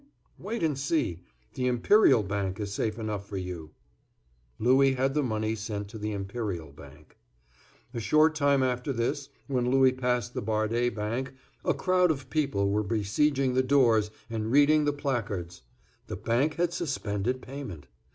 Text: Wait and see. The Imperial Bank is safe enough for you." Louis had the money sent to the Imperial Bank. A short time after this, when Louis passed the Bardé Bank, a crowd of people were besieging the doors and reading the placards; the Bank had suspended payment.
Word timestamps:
Wait 0.39 0.63
and 0.63 0.79
see. 0.79 1.21
The 1.53 1.67
Imperial 1.67 2.23
Bank 2.23 2.59
is 2.59 2.73
safe 2.73 2.97
enough 2.97 3.29
for 3.29 3.37
you." 3.37 3.69
Louis 4.57 4.93
had 4.95 5.13
the 5.13 5.21
money 5.21 5.53
sent 5.53 5.89
to 5.89 5.99
the 5.99 6.11
Imperial 6.11 6.71
Bank. 6.71 7.19
A 7.93 7.99
short 7.99 8.33
time 8.33 8.63
after 8.63 8.91
this, 8.91 9.29
when 9.45 9.69
Louis 9.69 9.91
passed 9.91 10.33
the 10.33 10.41
Bardé 10.41 10.89
Bank, 10.95 11.33
a 11.63 11.75
crowd 11.75 12.09
of 12.09 12.31
people 12.31 12.71
were 12.71 12.81
besieging 12.81 13.53
the 13.53 13.61
doors 13.61 14.09
and 14.27 14.51
reading 14.51 14.85
the 14.85 14.91
placards; 14.91 15.61
the 16.07 16.15
Bank 16.17 16.55
had 16.55 16.73
suspended 16.73 17.39
payment. 17.43 17.85